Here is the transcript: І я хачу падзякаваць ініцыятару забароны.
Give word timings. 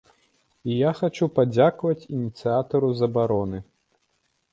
І 0.69 0.77
я 0.77 0.91
хачу 0.99 1.27
падзякаваць 1.35 2.07
ініцыятару 2.15 2.89
забароны. 3.03 3.59